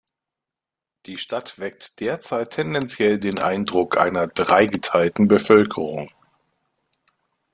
[1.05, 6.09] Die Stadt weckt derzeit tendenziell den Eindruck einer dreigeteilten Bevölkerung.